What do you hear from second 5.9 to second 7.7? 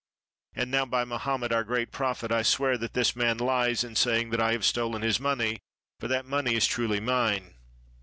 for that money is truly mine."